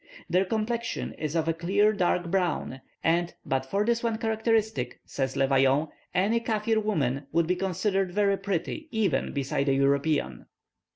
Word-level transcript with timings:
Their 0.27 0.45
complexion 0.45 1.13
is 1.13 1.35
of 1.35 1.47
a 1.47 1.53
clear 1.53 1.93
dark 1.93 2.31
brown; 2.31 2.81
and, 3.03 3.35
but 3.45 3.67
for 3.67 3.85
this 3.85 4.01
one 4.01 4.17
characteristic, 4.17 4.99
says 5.05 5.37
Le 5.37 5.45
Vaillant, 5.47 5.89
any 6.15 6.39
Kaffir 6.39 6.81
woman 6.83 7.27
would 7.31 7.45
be 7.45 7.55
considered 7.55 8.11
very 8.11 8.37
pretty, 8.39 8.87
even 8.91 9.31
beside 9.31 9.69
a 9.69 9.75
European." 9.75 10.47